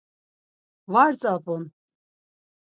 Var 0.93 1.11
tzap̌un. 1.19 1.63